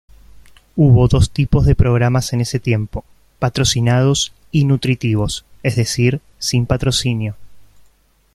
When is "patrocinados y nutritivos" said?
3.37-5.45